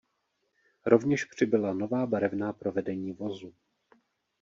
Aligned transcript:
Rovněž 0.85 1.25
přibyla 1.25 1.73
nová 1.73 2.05
barevná 2.05 2.53
provedení 2.53 3.13
vozu. 3.13 3.53